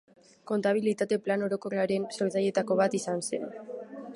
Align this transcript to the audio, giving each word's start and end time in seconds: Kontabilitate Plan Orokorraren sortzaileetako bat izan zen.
Kontabilitate 0.51 1.19
Plan 1.27 1.45
Orokorraren 1.49 2.07
sortzaileetako 2.17 2.79
bat 2.81 2.99
izan 3.01 3.23
zen. 3.29 3.47